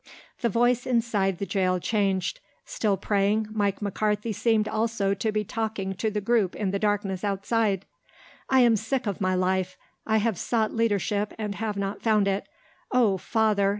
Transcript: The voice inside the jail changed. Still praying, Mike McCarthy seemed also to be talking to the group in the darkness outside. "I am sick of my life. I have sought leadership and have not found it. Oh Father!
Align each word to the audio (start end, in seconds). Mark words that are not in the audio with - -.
The 0.39 0.49
voice 0.49 0.87
inside 0.87 1.37
the 1.37 1.45
jail 1.45 1.79
changed. 1.79 2.39
Still 2.65 2.97
praying, 2.97 3.49
Mike 3.51 3.83
McCarthy 3.83 4.33
seemed 4.33 4.67
also 4.67 5.13
to 5.13 5.31
be 5.31 5.43
talking 5.43 5.93
to 5.93 6.09
the 6.09 6.19
group 6.19 6.55
in 6.55 6.71
the 6.71 6.79
darkness 6.79 7.23
outside. 7.23 7.85
"I 8.49 8.61
am 8.61 8.75
sick 8.77 9.05
of 9.05 9.21
my 9.21 9.35
life. 9.35 9.77
I 10.07 10.17
have 10.17 10.39
sought 10.39 10.73
leadership 10.73 11.35
and 11.37 11.53
have 11.53 11.77
not 11.77 12.01
found 12.01 12.27
it. 12.27 12.47
Oh 12.91 13.19
Father! 13.19 13.69